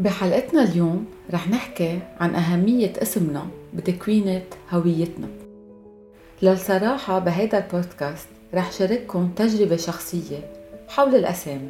[0.00, 5.26] بحلقتنا اليوم رح نحكي عن أهمية اسمنا بتكوينة هويتنا.
[6.42, 10.52] للصراحة بهيدا البودكاست رح شارككم تجربة شخصية
[10.88, 11.68] حول الأسامي.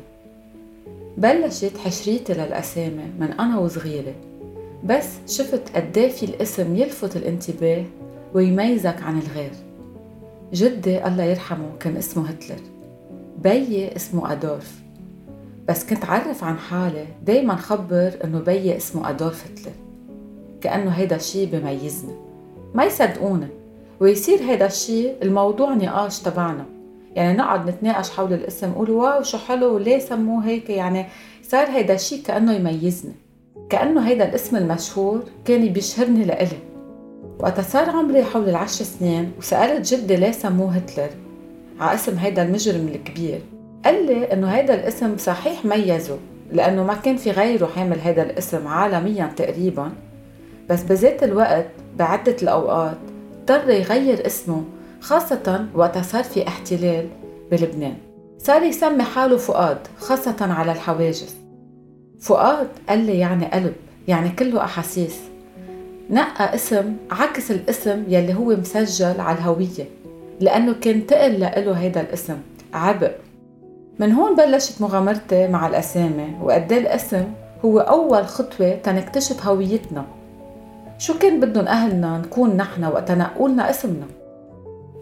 [1.17, 4.15] بلشت حشريتي للأسامي من أنا وصغيرة
[4.85, 7.85] بس شفت قديه في الاسم يلفت الانتباه
[8.35, 9.53] ويميزك عن الغير.
[10.53, 12.61] جدي الله يرحمه كان اسمه هتلر
[13.39, 14.90] بيي اسمه أدولف.
[15.69, 19.75] بس كنت عرف عن حالي دايما خبر إنه بيي اسمه أدولف هتلر
[20.61, 22.15] كأنه هيدا الشي بميزني.
[22.75, 23.47] ما يصدقوني
[24.01, 26.65] ويصير هيدا الشي الموضوع نقاش تبعنا.
[27.15, 31.07] يعني نقعد نتناقش حول الاسم نقول واو شو حلو وليه سموه هيك؟ يعني
[31.43, 33.13] صار هيدا الشي كأنه يميزني.
[33.71, 36.59] كأنه هيدا الاسم المشهور كان بيشهرني لإلي.
[37.39, 41.11] وقت صار عمري حول العشر سنين وسألت جدي ليه سموه هتلر؟
[41.81, 43.41] على اسم هيدا المجرم الكبير.
[43.85, 46.19] قال لي إنه هيدا الاسم صحيح ميزه
[46.53, 49.93] لأنه ما كان في غيره حامل هيدا الاسم عالميا تقريبا.
[50.71, 51.67] بس بذات الوقت
[51.99, 52.97] بعدة الأوقات
[53.41, 54.65] اضطر يغير اسمه
[55.01, 57.09] خاصة وقت صار في احتلال
[57.51, 57.97] بلبنان.
[58.39, 61.37] صار يسمي حاله فؤاد خاصة على الحواجز.
[62.21, 63.75] فؤاد قال لي يعني قلب
[64.09, 65.21] يعني كله أحاسيس.
[66.11, 69.89] نقى اسم عكس الاسم يلي هو مسجل على الهوية
[70.41, 72.37] لأنه كان تقل له هيدا الاسم
[72.75, 73.13] عبء.
[74.01, 77.25] من هون بلشت مغامرتي مع الأسامي وقد الاسم
[77.65, 80.05] هو أول خطوة تنكتشف هويتنا.
[80.99, 84.07] شو كان بدهم أهلنا نكون نحن وقت نقولنا اسمنا؟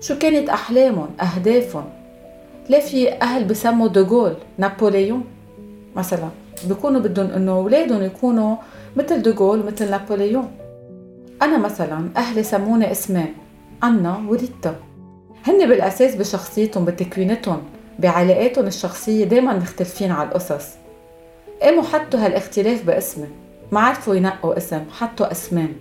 [0.01, 1.85] شو كانت أحلامهم أهدافهم؟
[2.71, 5.25] ليه في أهل بسموا دوغول نابليون
[5.97, 6.29] مثلا
[6.69, 8.57] بيكونوا بدهم إنه أولادهم يكونوا
[8.97, 10.51] مثل دوغول مثل نابليون
[11.43, 13.35] أنا مثلا أهلي سموني اسمين
[13.83, 14.75] أنا وريتا.
[15.47, 17.63] هن بالأساس بشخصيتهم بتكوينتهم.
[17.99, 20.69] بعلاقاتهم الشخصية دايما مختلفين على القصص.
[21.63, 23.29] قاموا حطوا هالاختلاف باسمي
[23.73, 25.77] ما عرفوا ينقوا اسم حطوا اسمين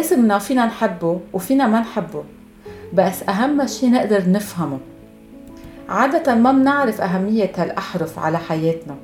[0.00, 2.24] اسمنا فينا نحبه وفينا ما نحبه.
[2.94, 4.78] بس أهم شي نقدر نفهمه.
[5.88, 8.96] عادة ما بنعرف أهمية هالأحرف على حياتنا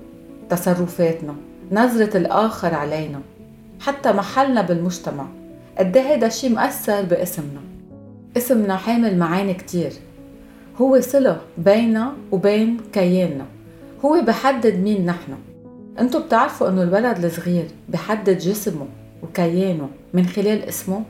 [0.51, 1.35] تصرفاتنا
[1.73, 3.21] نظرة الآخر علينا
[3.81, 5.27] حتى محلنا بالمجتمع.
[5.79, 7.61] قد إيه هيدا الشي مأثر باسمنا.
[8.37, 9.93] اسمنا حامل معاني كتير.
[10.81, 13.45] هو صلة بيننا وبين كياننا.
[14.05, 15.35] هو بحدد مين نحن.
[16.01, 18.87] انتو بتعرفوا انه الولد الصغير بحدد جسمه
[19.23, 21.03] وكيانه من خلال اسمه؟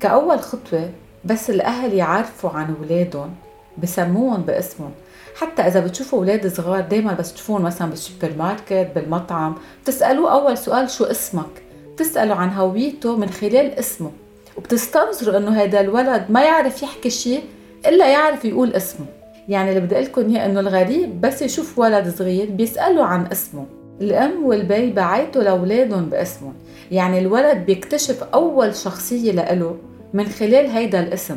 [0.00, 0.90] كأول خطوة
[1.24, 3.34] بس الأهل يعرفوا عن أولادهم
[3.82, 4.90] بسموهم باسمهم.
[5.36, 10.90] حتى إذا بتشوفوا أولاد صغار دايما بس تشوفون مثلا بالسوبر ماركت بالمطعم بتسألوه أول سؤال
[10.90, 11.62] شو اسمك؟
[11.94, 14.10] بتسألوا عن هويته من خلال اسمه.
[14.56, 17.42] وبتستنظروا إنه هذا الولد ما يعرف يحكي شيء
[17.86, 19.06] إلا يعرف يقول اسمه.
[19.48, 23.66] يعني اللي بدي قلكم إياه إنه الغريب بس يشوف ولد صغير بيسالوا عن اسمه.
[24.00, 26.54] الأم والبي بعيطوا لأولادهم باسمهم.
[26.90, 29.76] يعني الولد بيكتشف أول شخصية لإله
[30.14, 31.36] من خلال هيدا الاسم.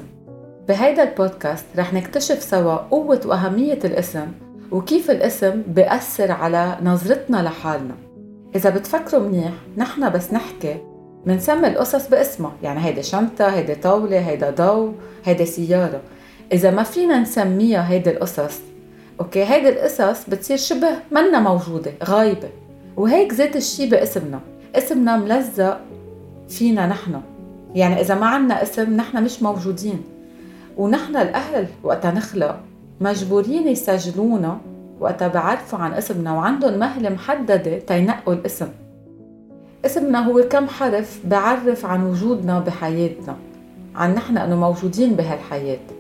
[0.68, 4.28] بهيدا البودكاست رح نكتشف سوا قوة وأهمية الاسم
[4.72, 7.96] وكيف الاسم بيأثر على نظرتنا لحالنا.
[8.56, 10.76] إذا بتفكروا منيح نحن بس نحكي
[11.26, 12.54] منسمي القصص باسمها.
[12.64, 14.92] يعني هيدي شنطة هيدي طاولة هيدا ضو
[15.26, 16.02] هيدي سيارة.
[16.52, 18.60] إذا ما فينا نسميها هيدي القصص
[19.20, 22.50] okay؟ هيدي القصص بتصير شبه منا موجودة غايبة.
[22.98, 24.40] وهيك ذات الشي باسمنا.
[24.76, 25.80] اسمنا ملزق
[26.50, 27.22] فينا نحن.
[27.76, 30.04] يعني إذا ما عنا اسم نحن مش موجودين.
[30.78, 32.60] ونحن الأهل وقتا نخلق
[33.02, 34.58] مجبورين يسجلونا
[35.00, 38.68] وقتا بعرفوا عن اسمنا وعندهم مهلة محددة تينقوا الاسم.
[39.86, 43.36] اسمنا هو كم حرف بعرف عن وجودنا بحياتنا
[43.96, 45.97] عن نحن إنه موجودين بهالحياة.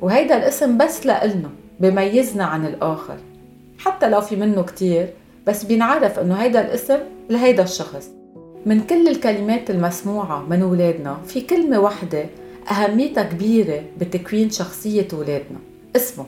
[0.00, 1.50] وهيدا الاسم بس لإلنا
[1.80, 3.16] بميزنا عن الآخر.
[3.78, 5.08] حتى لو في منه كتير
[5.46, 6.98] بس بينعرف إنه هيدا الاسم
[7.30, 8.10] لهيدا الشخص.
[8.66, 12.26] من كل الكلمات المسموعة من ولادنا في كلمة واحدة
[12.70, 15.58] أهميتها كبيرة بتكوين شخصية ولادنا
[15.96, 16.26] اسمه.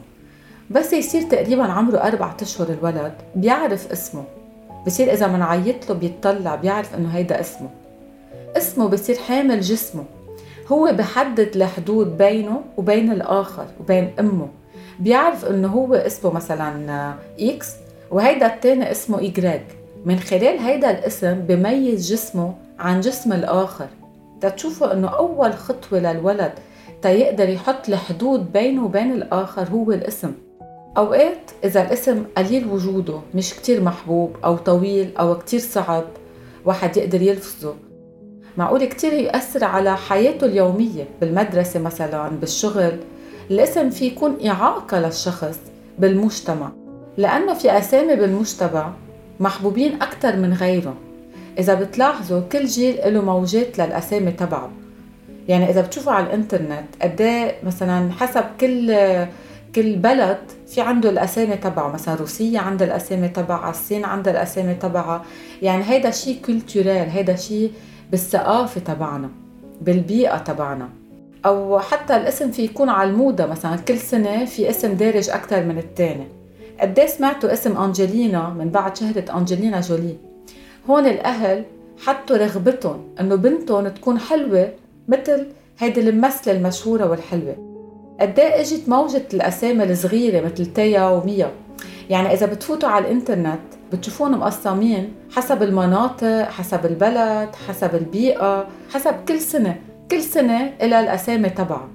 [0.71, 4.25] بس يصير تقريبا عمره أربعة أشهر الولد بيعرف اسمه.
[4.87, 7.71] بصير إذا منعيط له بيطلع بيعرف إنه هيدا اسمه.
[8.57, 10.05] اسمه بصير حامل جسمه.
[10.73, 14.49] هو بحدد الحدود بينه وبين الآخر وبين أمه.
[15.01, 17.71] بيعرف إنه هو اسمه مثلا إكس
[18.11, 19.61] وهيدا التاني اسمه إيجريج
[20.05, 23.87] من خلال هيدا الاسم بميز جسمه عن جسم الآخر.
[24.41, 26.53] تتشوفوا إنه أول خطوة للولد
[27.03, 30.33] تيقدر يحط الحدود بينه وبين الآخر هو الاسم.
[30.97, 36.05] أوقات إذا الاسم قليل وجوده مش كتير محبوب أو طويل أو كتير صعب
[36.65, 37.75] واحد يقدر يلفظه.
[38.57, 42.97] معقول كتير يأثر على حياته اليومية بالمدرسة مثلا بالشغل.
[43.51, 45.59] الاسم فيه يكون إعاقة للشخص
[45.99, 46.73] بالمجتمع
[47.17, 48.93] لأنه في أسامي بالمجتمع
[49.41, 50.95] محبوبين أكثر من غيرهم
[51.59, 54.71] إذا بتلاحظوا كل جيل له موجات للأسامي تبعه.
[55.49, 58.97] يعني إذا بتشوفوا على الإنترنت قد إيه مثلا حسب كل
[59.75, 61.93] كل بلد في عنده الأسامي تبعه.
[61.93, 65.25] مثلا روسيا عندها الأسامي تبعها الصين عندها الأسامي تبعها.
[65.63, 67.73] يعني هيدا شيء كولتورال هيدا شيء
[68.13, 69.31] بالثقافة تبعنا
[69.81, 70.89] بالبيئة تبعنا.
[71.47, 75.79] أو حتى الاسم في يكون على الموضة مثلا كل سنة في اسم دارج أكثر من
[75.79, 76.27] الثاني
[76.81, 80.17] قد إيه سمعتوا اسم أنجلينا من بعد شهرة أنجلينا جولي؟
[80.91, 81.65] هون الأهل
[82.07, 84.73] حطوا رغبتهم إنه بنتهم تكون حلوة
[85.09, 85.47] مثل
[85.79, 87.57] هيدي الممثله المشهورة والحلوة.
[88.21, 91.51] قد إيه إجت موجة الأسامي الصغيرة مثل تيا وميا؟
[92.11, 93.59] يعني إذا بتفوتوا على الإنترنت
[93.93, 99.77] بتشوفون مقسمين حسب المناطق حسب البلد حسب البيئة حسب كل سنة
[100.11, 101.89] كل سنة إلى الأسامي تبعها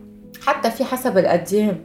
[0.46, 1.78] حتى في حسب الأديان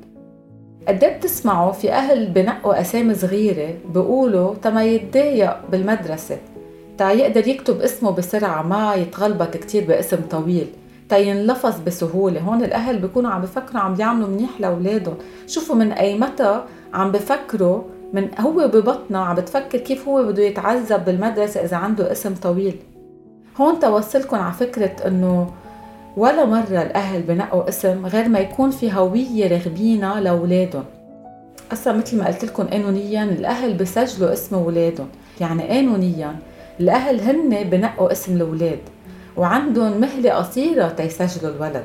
[0.89, 6.39] قد إيه بتسمعوا في أهل بنقوا أسامي صغيرة بيقولوا تما يتضايق بالمدرسة
[6.99, 10.67] تا يقدر يكتب اسمه بسرعة ما يتغلبط كتير باسم طويل
[11.09, 12.41] تينلفظ بسهولة.
[12.41, 15.15] هون الأهل بيكونوا عم بفكروا عم بيعملوا منيح لأولادهم.
[15.47, 16.65] شوفوا من أي متى
[16.95, 22.35] عم بفكروا من هو ببطنه عم بتفكر كيف هو بده يتعذب بالمدرسة إذا عنده اسم
[22.35, 22.76] طويل.
[23.56, 25.50] هون توصلكم على فكرة إنه
[26.17, 30.85] ولا مرة الأهل بنقوا اسم غير ما يكون في هوية رغبينة لأولادهم
[31.73, 35.08] أصلا مثل ما قلت لكم قانونيا الأهل بسجلوا اسم أولادهم
[35.41, 36.37] يعني قانونيا
[36.81, 38.79] الأهل هن بنقوا اسم الأولاد
[39.37, 41.85] وعندهم مهلة قصيرة تيسجلوا الولد.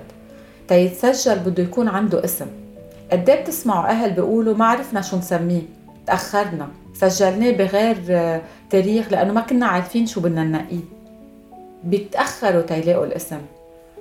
[0.67, 2.45] تيتسجل بده يكون عنده اسم.
[3.11, 5.76] قد إيه بتسمعوا أهل بيقولوا ما عرفنا شو نسميه.
[6.07, 6.67] تأخرنا.
[6.93, 10.83] سجلناه بغير آه، تاريخ لأنه ما كنا عارفين شو بدنا ننقيه.
[11.83, 13.41] بيتأخروا تيلاقوا الاسم.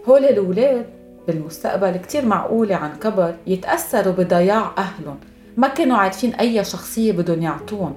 [0.09, 0.87] هول الأولاد
[1.27, 5.17] بالمستقبل كتير معقولة عن كبر يتأثروا بضياع أهلهم.
[5.57, 7.95] ما كانوا عارفين أي شخصية بدهم يعطون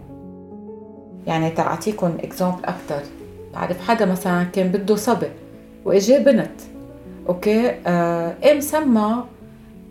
[1.28, 3.02] يعني تعطيكم exemple أكتر.
[3.54, 5.30] بعرف حدا مثلا كان بده صبي
[5.86, 6.62] واجاه بنت.
[7.30, 9.24] okay؟ آه قام سمى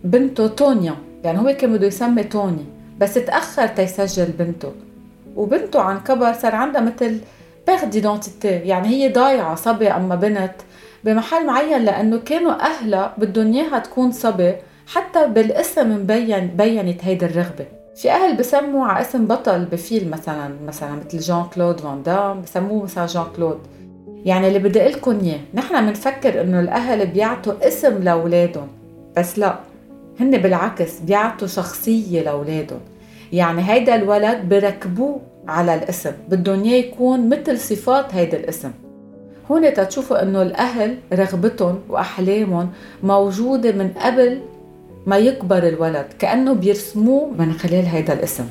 [0.03, 2.65] بنته تونيا؟ يعني هو كان بده يسمي توني.
[2.99, 4.71] بس تأخر تيسجل بنته.
[5.35, 7.19] وبنته عن كبر صار عندها مثل
[7.67, 10.51] perte d'identité يعني هي ضايعة صبي أما بنت
[11.03, 14.53] بمحل معين لأنه كانوا أهلها بدهم إياها تكون صبي
[14.87, 17.65] حتى بالاسم مبين بينت هيدي الرغبة.
[17.95, 22.83] في أهل بسموا على اسم بطل بفيلم مثلا مثلا مثل جان كلود فان دام بسموه
[22.83, 23.59] مثلا جان كلود
[24.25, 28.67] يعني اللي بدي قلكم إياه نحن بنفكر إنه الأهل بيعطوا اسم لأولادهم
[29.17, 29.59] بس لا.
[30.19, 32.79] هن بالعكس بيعطوا شخصية لأولادهم.
[33.33, 36.11] يعني هيدا الولد بركبوه على الاسم.
[36.29, 38.71] بدهم إياه يكون مثل صفات هيدا الاسم.
[39.51, 42.69] هون تتشوفوا إنه الأهل رغبتهم وأحلامهم
[43.03, 44.41] موجودة من قبل
[45.05, 48.45] ما يكبر الولد كأنه بيرسموه من خلال هيدا الاسم.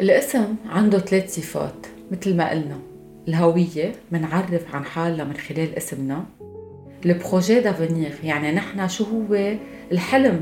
[0.00, 2.78] الاسم عنده ثلاث صفات مثل ما قلنا.
[3.28, 6.24] الهوية منعرف عن حالنا من خلال اسمنا.
[7.06, 9.54] ال projet d'avenir يعني نحن شو هو؟
[9.92, 10.40] الحلم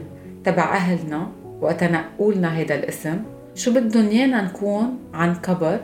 [0.49, 1.29] تبع أهلنا
[1.61, 3.23] وقت نقولنا هيدا الاسم
[3.55, 5.81] شو بدهم إيانا نكون عن كبر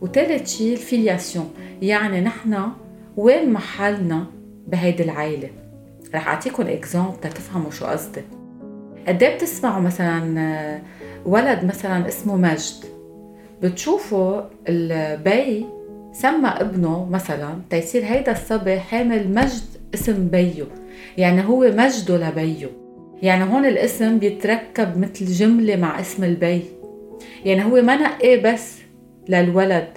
[0.00, 1.50] وثالث شيء ال filiation
[1.82, 2.68] يعني نحن
[3.16, 4.26] وين محلنا
[4.66, 5.48] بهيدي العائلة؟
[6.14, 8.22] رح اعطيكم exemple تفهموا شو قصدي.
[9.08, 10.80] قد إيه بتسمعوا مثلا آه،
[11.24, 12.84] ولد مثلا اسمه مجد؟
[13.62, 15.66] بتشوفوا البي
[16.12, 19.64] سمى ابنه مثلا تيصير هيدا الصبي حامل مجد
[19.94, 20.66] اسم بيو
[21.18, 22.85] يعني هو مجده لبيو.
[23.22, 26.62] يعني هون الاسم بيتركب مثل جملة مع اسم البي.
[27.44, 28.78] يعني هو ما نقيه بس
[29.28, 29.88] للولد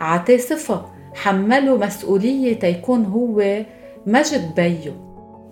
[0.00, 3.64] عطيه صفة حمله مسؤولية تيكون هو
[4.06, 4.92] مجد بيو.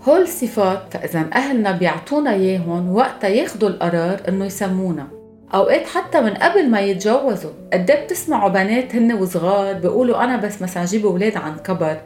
[0.03, 5.07] هول الصفات فإذا أهلنا بيعطونا إياهم وقتها ياخدوا القرار إنه يسمونا.
[5.55, 10.63] أوقات حتى من قبل ما يتجوزوا قد إيه بتسمعوا بنات هن وصغار بيقولوا أنا بس
[10.63, 11.97] مثلا جيب أولاد عن كبر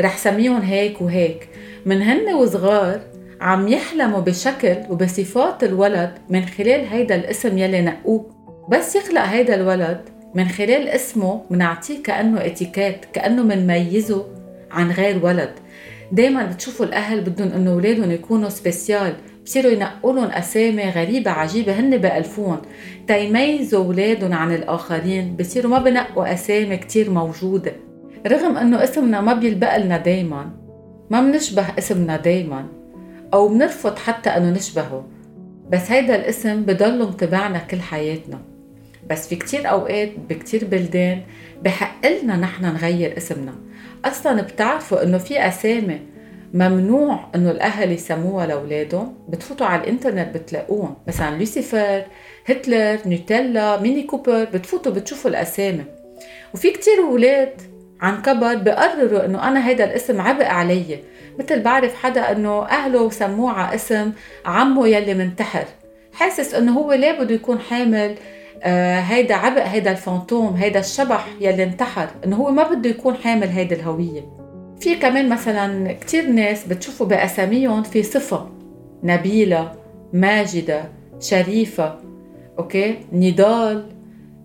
[0.00, 1.48] رح سميهم هيك وهيك.
[1.86, 3.00] من هن وصغار
[3.40, 8.26] عم يحلموا بشكل وبصفات الولد من خلال هيدا الاسم يلي نقوه.
[8.70, 10.00] بس يخلق هيدا الولد
[10.34, 14.24] من خلال اسمه منعطيه كأنه اتيكيت كأنه منميزه
[14.70, 15.50] عن غير ولد.
[16.12, 19.14] دايما بتشوفوا الأهل بدهم إنه أولادهم يكونوا سبيسيال
[19.44, 22.58] بصيروا ينقوا لهم أسامي غريبة عجيبة هن بألفون
[23.06, 27.72] تيميزوا أولادهم عن الآخرين بصيروا ما بنقوا أسامي كتير موجودة.
[28.26, 30.50] رغم إنه اسمنا ما بيلبق لنا دايما
[31.10, 32.77] ما بنشبه اسمنا دايما.
[33.34, 35.06] أو بنرفض حتى أنه نشبهه.
[35.70, 38.38] بس هيدا الاسم بضل متبعنا كل حياتنا.
[39.10, 41.20] بس في كتير أوقات بكتير بلدان
[41.62, 43.54] بحق لنا نحن نغير اسمنا.
[44.04, 46.00] أصلا بتعرفوا إنه في أسامي
[46.54, 50.94] ممنوع إنه الأهل يسموها لأولادهم؟ بتفوتوا على الإنترنت بتلاقوهم.
[51.08, 52.04] مثلا لوسيفر
[52.46, 55.84] هتلر نوتيلا ميني كوبر بتفوتوا بتشوفوا الأسامي.
[56.54, 57.62] وفي كتير أولاد
[58.00, 60.98] عن كبر بقرروا إنه أنا هيدا الاسم عبء علي.
[61.38, 64.12] مثل بعرف حدا إنه أهله سموه على اسم
[64.46, 65.64] عمه يلي منتحر.
[66.12, 68.14] حاسس إنه هو ليه بده يكون حامل
[68.62, 72.08] آه هيدا عبء هيدا ال fantôme هيدا الشبح يلي انتحر.
[72.24, 74.38] إنه هو ما بده يكون حامل هيدي الهوية.
[74.80, 78.48] في كمان مثلا كتير ناس بتشوفوا بأساميهم في صفة
[79.02, 79.72] نبيلة
[80.12, 80.84] ماجدة
[81.20, 81.98] شريفة
[82.58, 83.86] أوكي؟ نضال.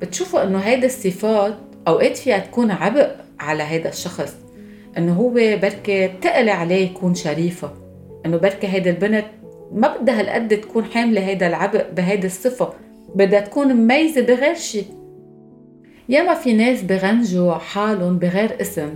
[0.02, 1.58] بتشوفوا إنه هيدي الصفات
[1.88, 3.24] أوقات فيها تكون عبء.
[3.44, 4.36] على هيدا الشخص
[4.98, 7.72] إنه هو بركي تقل عليه يكون شريفة
[8.26, 9.26] إنه بركي هيدي البنت
[9.72, 12.74] ما بدها هالقد تكون حاملة هيدا العبء بهيدي الصفة
[13.16, 14.86] بدها تكون مميزة بغير شيء
[16.10, 18.90] ياما في ناس بغنجوا حالهم بغير اسم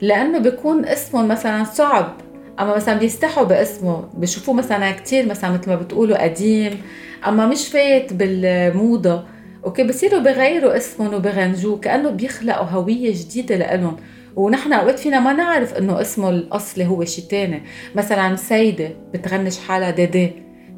[0.00, 2.12] لأنه بيكون اسمهم مثلا صعب
[2.60, 6.82] أما مثلا بيستحوا باسمه بشوفوه مثلا كتير مثلا مثل ما بتقولوا قديم
[7.26, 9.24] أما مش فايت بالموضة.
[9.64, 13.96] okay بصيروا بغيروا اسمهم وبغنجوه كأنه بيخلقوا هوية جديدة لإلهم.
[14.36, 17.62] ونحن أوقات فينا ما نعرف إنه اسمه الأصلي هو شيء تاني.
[17.94, 20.30] مثلا سيدة بتغنج حالها ديدي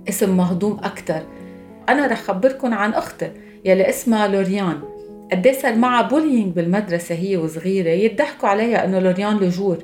[0.08, 1.22] اسم مهضوم أكثر
[1.88, 3.30] أنا رح خبركم عن أختي
[3.64, 4.80] يلي اسمها لوريان.
[5.32, 9.78] قد صار معها bullying بالمدرسة هي وصغيرة يضحكوا عليها إنه L'Orient-Le Jour.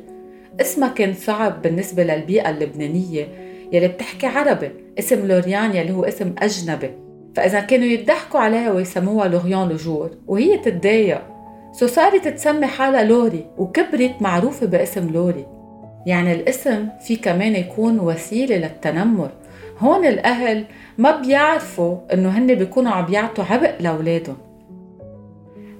[0.61, 3.29] اسمها كان صعب بالنسبة للبيئة اللبنانية
[3.73, 7.02] يلي بتحكي عربي اسم لوريان يلي هو اسم أجنبي.
[7.35, 11.23] فإذا كانوا يضحكوا عليها ويسموها L'Orient-Le Jour وهي تتضايق
[11.73, 15.47] so صارت تسمي حالها لوري وكبرت معروفة باسم لوري.
[16.07, 19.31] يعني الاسم في كمان يكون وسيلة للتنمر.
[19.79, 20.65] هون الأهل
[20.99, 24.37] ما بيعرفوا إنه هن بيكونوا عم يعطوا عبء لأولادهم.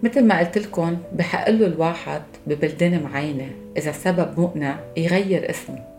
[0.03, 5.92] مثل ما قلت لكم بحق له الواحد ببلدان معينة إذا السبب مقنع يغير اسمه.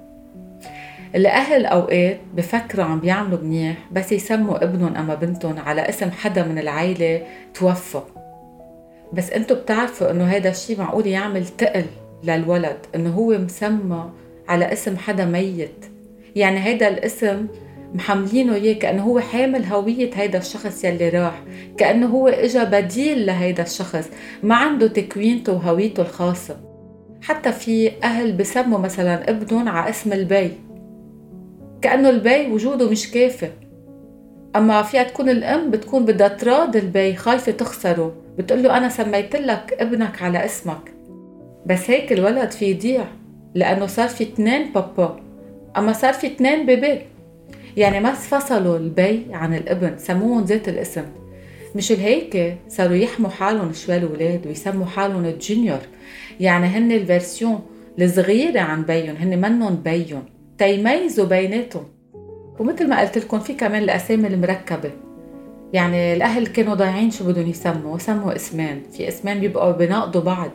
[1.15, 6.60] الأهل أوقات بفكروا عم بيعملوا منيح بس يسموا ابنهم أما بنتهم على اسم حدا من
[6.60, 7.22] العيلة
[7.53, 8.01] توفى
[9.13, 11.86] بس أنتم بتعرفوا إنه هذا الشيء معقول يعمل تقل
[12.24, 14.10] للولد إنه هو مسمى
[14.48, 15.86] على اسم حدا ميت.
[16.36, 17.48] يعني هيدا الاسم
[17.93, 21.43] محملينه إياه كأنه هو حامل هوية هيدا الشخص يلي راح
[21.77, 24.10] كأنه هو إجا بديل لهيدا الشخص
[24.43, 26.58] ما عنده تكوينته وهويته الخاصة.
[27.22, 30.51] حتى في أهل بسموا مثلا ابنهم على اسم البي.
[31.84, 33.50] كأنه البي وجوده مش كافي.
[34.56, 38.16] أما فيها تكون الأم بتكون بدها تراضي البي خايفة تخسره.
[38.38, 40.94] بتقول له أنا سميت لك ابنك على اسمك.
[41.66, 43.06] بس هيك الولد في يضيع
[43.56, 45.20] لأنه صار في اثنين بابا.
[45.78, 47.01] أما صار في اثنين bébé.
[47.78, 51.06] يعني ما فصلوا البي عن الابن سموهم ذات الاسم.
[51.75, 55.80] مش هيك صاروا يحموا حالهم شوي الأولاد ويسموا حالهم ال junior
[56.40, 57.62] يعني هن ال version
[58.02, 60.33] الصغيرة عن بيهم هن منهم بيهم.
[60.63, 61.84] تيميزوا بيناتهم
[62.60, 64.91] ومثل ما قلت لكم في كمان الأسامي المركبة.
[65.74, 68.84] يعني الأهل كانوا ضايعين شو بدهم يسموا سموا اسمين.
[68.91, 70.51] في اسمين بيبقوا بناقضوا بعض.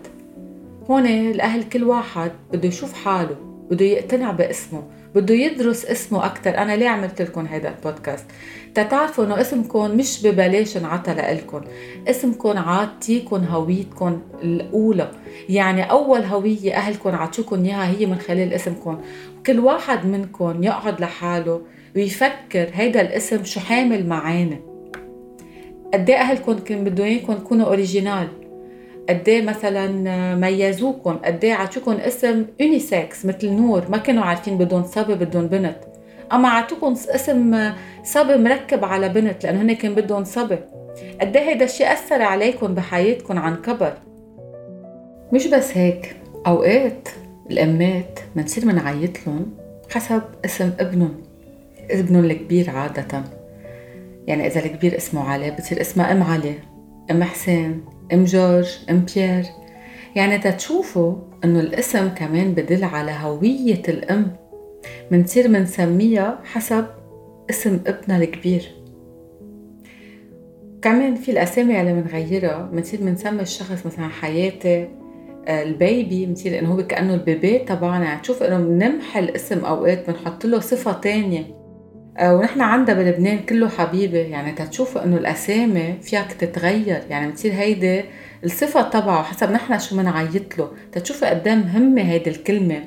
[0.90, 3.36] هون الأهل كل واحد بده يشوف حاله
[3.70, 4.82] بده يقتنع باسمه
[5.14, 8.26] بده يدرس اسمه أكثر أنا ليه عملت لكم هذا البودكاست؟
[8.74, 11.60] تتعرفوا إنه اسمكم مش ببلاش انعطى لإلكم.
[12.08, 15.10] اسمكم عاطيكم هويتكم الأولى.
[15.48, 19.00] يعني أول هوية أهلكم عطوكم إياها هي من خلال اسمكم
[19.46, 21.62] كل واحد منكم يقعد لحاله
[21.96, 24.60] ويفكر هيدا الاسم شو حامل معاني.
[25.94, 28.28] قد إيه اهلكم كان بدهم اياكم تكونوا original
[29.08, 34.82] قد إيه مثلا ميزوكم قد إيه عطوكم اسم unisex مثل نور؟ ما كانوا عارفين بدهم
[34.82, 35.76] صبي بدهم بنت.
[36.32, 37.72] أما عطوكم اسم
[38.04, 40.58] صبي مركب على بنت لأنه هن كان بدهم صبي.
[41.20, 43.92] قد إيه هيدا الشيء أثر عليكم بحياتكم عن كبر
[45.32, 46.16] مش بس هيك
[46.46, 47.08] أوقات
[47.50, 49.46] الأمات بنصير منعيط لهم
[49.90, 51.14] حسب اسم ابنهم
[51.90, 53.24] ابنهم الكبير عادة.
[54.26, 56.54] يعني إذا الكبير اسمه علي بتصير اسمها أم علي
[57.10, 59.44] أم حسين أم جورج أم بيير.
[60.16, 64.36] يعني تتشوفوا إنه الاسم كمان بدل على هوية الأم.
[65.10, 66.86] منصير منسميها حسب
[67.50, 68.74] اسم ابنها الكبير.
[70.82, 74.88] كمان في الأسامي اللي منغيرها بنصير بنسمي الشخص مثلا حياتي
[75.48, 78.18] آه، البيبي بنصير إنه هو كأنه البيبي تبعنا.
[78.22, 81.44] تشوف إنه بنمحي الاسم أوقات بنحط له صفة تانية.
[82.18, 84.18] آه، ونحن عندنا بلبنان كله حبيبة.
[84.18, 87.02] يعني تتشوفوا إنه الأسامي فيك تتغير.
[87.10, 88.02] يعني بتصير هيدي
[88.44, 90.68] الصفة تبعه حسب نحن شو منعيط له.
[90.92, 92.80] تتشوفوا قد مهمة هيدي الكلمة.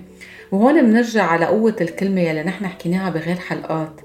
[0.52, 4.02] وهون بنرجع على قوة الكلمة يلي نحن حكيناها بغير حلقات.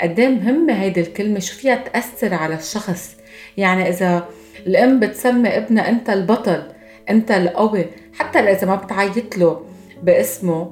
[0.00, 3.16] قد مهمة هيدي الكلمة؟ شو فيها تأثر على الشخص؟
[3.56, 4.28] يعني إذا
[4.66, 6.62] الأم بتسمي ابنها أنت البطل
[7.10, 9.60] أنت القوي حتى إذا ما بتعيط له
[10.02, 10.70] باسمه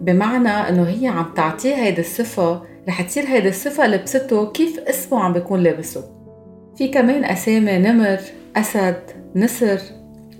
[0.00, 5.32] بمعنى إنه هي عم تعطيه هيدي الصفة رح تصير هيدي الصفة لبسته كيف اسمه عم
[5.32, 6.04] بيكون لابسه.
[6.76, 8.18] في كمان أسامي نمر
[8.56, 9.02] أسد
[9.36, 9.78] نسر.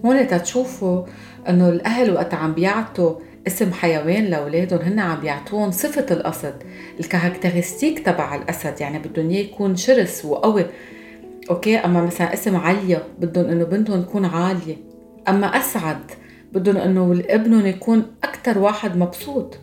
[0.05, 1.05] هون تتشوفوا
[1.49, 3.15] إنه الأهل وقت عم بيعطوا
[3.47, 6.55] اسم حيوان لأولادهم هن عم بيعطوهم صفة الأسد
[7.01, 10.67] ال caractéristiques تبع الأسد يعني بدهم إياه يكون شرس وقوي.
[11.51, 14.77] okay أما مثلا اسم عليا بدهم إنه بنتهم تكون عالية.
[15.29, 16.11] أما أسعد
[16.53, 19.59] بدهم إنه ابنهم يكون أكثر واحد مبسوط.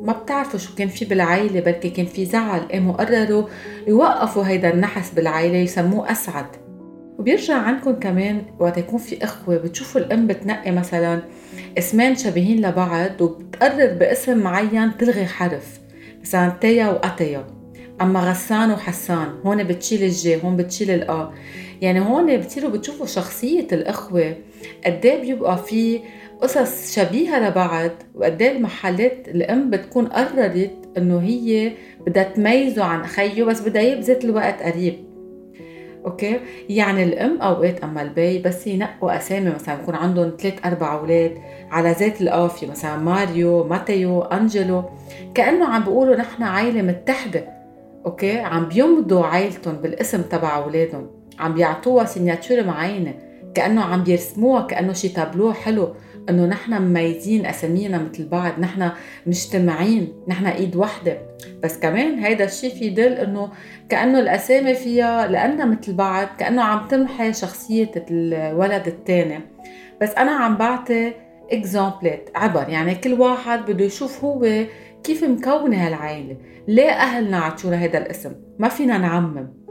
[0.00, 3.48] ما بتعرفوا شو كان في بالعائلة بركي كان في زعل قاموا قرروا
[3.88, 6.46] يوقفوا هيدا النحس بالعائلة يسموه أسعد.
[7.18, 11.22] وبيرجع عندكم كمان وقت يكون في إخوة بتشوفوا الأم بتنقي مثلا
[11.78, 15.80] اسمين شبيهين لبعض وبتقرر باسم معين تلغي حرف
[16.22, 17.46] مثلا تيا وأتيا.
[18.00, 21.30] أما غسان وحسان هون بتشيل الجي هون بتشيل الآ
[21.82, 24.36] يعني هون بتصيروا بتشوفوا شخصية الإخوة
[24.86, 26.00] قد إيه بيبقى في
[26.40, 31.72] قصص شبيهة لبعض وقد إيه المحلات الأم بتكون قررت إنه هي
[32.06, 35.05] بدها تميزه عن خيه بس بدها بذات الوقت قريب.
[36.06, 41.38] okay؟ يعني الأم أوقات أما البي بس ينقوا أسامي مثلا يكون عندهم ثلاث أربع أولاد
[41.70, 44.84] على ذات القافيه مثلا ماريو ماتيو أنجلو.
[45.34, 47.44] كأنه عم بيقولوا نحن عائله متحدة
[48.06, 51.06] okay؟ عم بيمضوا عائلتهم بالاسم تبع أولادهم.
[51.38, 53.14] عم بيعطوها signature معينة
[53.54, 55.94] كأنه عم بيرسموها كأنه شي تابلو حلو.
[56.30, 58.90] إنه نحن مميزين أسامينا مثل بعض نحن
[59.26, 61.18] مجتمعين نحن إيد وحدة.
[61.62, 63.48] بس كمان هيدا الشيء في يدل إنه
[63.88, 69.40] كأنه الأسامي فيها لانها مثل بعض كأنه عم تمحي شخصية الولد الثاني
[70.02, 71.12] بس أنا عم بعطي
[71.52, 72.68] اكزامبلات عبر.
[72.68, 74.64] يعني كل واحد بده يشوف هو
[75.04, 76.36] كيف مكونه هالعائله
[76.68, 79.65] ليه أهلنا عطونا هذا الاسم؟ ما فينا نعمم.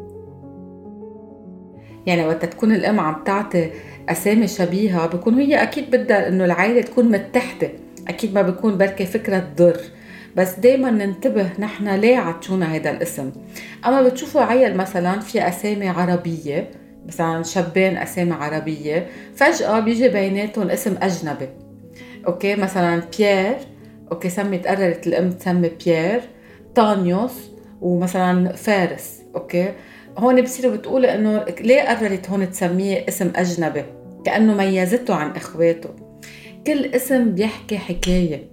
[2.05, 3.71] يعني وقت تكون الأم عم تعطي
[4.09, 7.69] أسامي شبيهة بكون هي أكيد بدها إنه العائلة تكون متحدة.
[8.07, 9.79] أكيد ما بكون بركي فكرة تضر.
[10.35, 13.31] بس دايما ننتبه نحن ليه عطونا هذا الاسم.
[13.85, 16.69] أما بتشوفوا عيل مثلا في أسامي عربية
[17.07, 21.49] مثلا شابين أسامي عربية فجأة بيجي بيناتهم اسم أجنبي.
[22.27, 23.55] okay؟ مثلا بيير
[24.11, 26.21] okay؟ سمت قررت الأم تسمي بيير.
[26.75, 29.21] طانيوس ومثلا فارس.
[29.35, 29.71] okay؟
[30.17, 33.83] هون بصيروا بتقولوا إنه ليه قررت هون تسميه اسم أجنبي؟
[34.25, 35.89] كأنه ميزته عن اخواته
[36.67, 38.49] كل اسم بيحكي حكاية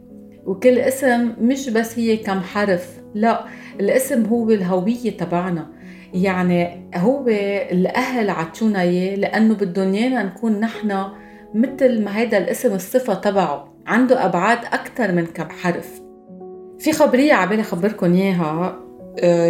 [0.47, 3.45] وكل اسم مش بس هي كم حرف لا
[3.81, 5.67] الاسم هو الهوية تبعنا.
[6.15, 7.29] يعني هو
[7.73, 11.05] الأهل عطونا إياه لأنه بدهم إيانا نكون نحن
[11.55, 16.01] مثل ما هيدا الاسم الصفة تبعه عنده أبعاد أكثر من كم حرف.
[16.79, 18.79] في خبرية عبالي اخبركم إياها.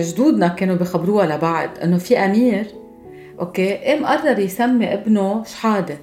[0.01, 2.66] جدودنا كانوا بخبروها لبعض إنه في أمير
[3.40, 5.98] أوكي؟ قام قرر يسمي ابنه شحادة.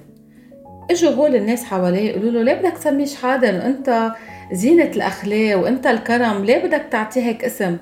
[0.90, 4.12] إجوا هول الناس حواليه يقولوا له ليه بدك تسميه شحادة؟ إنه أنت
[4.52, 7.76] زينة الأخلاق وأنت الكرم ليه بدك تعطيه هيك اسم؟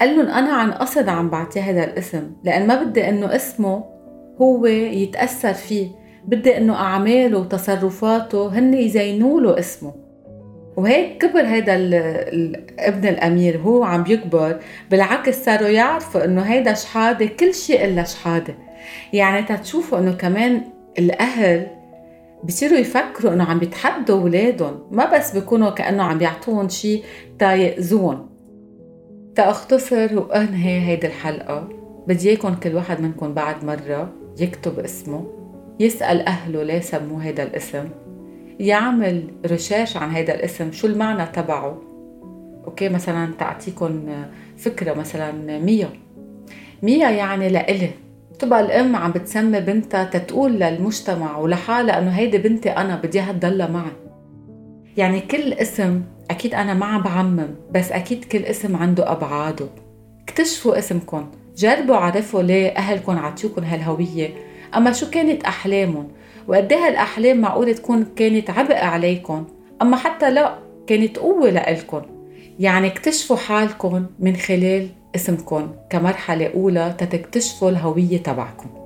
[0.00, 3.84] قال لهم أنا عن قصد عم بعطيه هذا الاسم لأن ما بدي إنه اسمه
[4.40, 5.88] هو يتأثر فيه
[6.24, 10.09] بدي إنه أعماله وتصرفاته هن يزينوا له اسمه.
[10.76, 11.74] وهيك كبر هيدا
[12.78, 14.58] ابن الأمير هو عم بيكبر
[14.90, 18.54] بالعكس صاروا يعرفوا إنه هيدا شحادة كل شيء إلا شحادة.
[19.12, 20.62] يعني تتشوفوا إنه كمان
[20.98, 21.66] الأهل
[22.44, 24.78] بصيروا يفكروا إنه عم بيتحدوا أولادهم.
[24.90, 27.04] ما بس بيكونوا كأنه عم بيعطوهم شيء
[27.38, 28.30] تا ياذوهم
[29.34, 31.68] تاختصر وانهي هيدي الحلقة.
[32.06, 35.26] بدي إياكم كل واحد منكم بعد مرة يكتب اسمه
[35.80, 37.88] يسأل أهله ليه سموه هيدا الاسم.
[38.60, 41.78] يعمل recherche عن هيدا الاسم شو المعنى تبعه؟
[42.64, 44.02] okay مثلا تعطيكم
[44.58, 45.88] فكرة مثلا ميا.
[46.82, 47.90] ميا يعني لإلي.
[48.32, 53.68] بتبقى الأم عم بتسمي بنتها تتقول للمجتمع ولحالها إنه هيدي بنتي أنا بدي إياها تضلها
[53.68, 53.92] معي.
[54.96, 59.66] يعني كل اسم أكيد أنا ما عم بعمم بس أكيد كل اسم عنده أبعاده.
[60.22, 64.28] اكتشفوا اسمكم جربوا عرفوا ليه اهلكم عطيوكم هالهوية.
[64.76, 66.08] أما شو كانت احلامهم
[66.50, 69.46] وقد هالاحلام معقول تكون كانت عبء عليكم
[69.82, 72.02] أما حتى لا كانت قوة لإلكم
[72.58, 78.79] يعني اكتشفوا حالكم من خلال اسمكم كمرحلة أولى تتكتشفوا الهوية تبعكم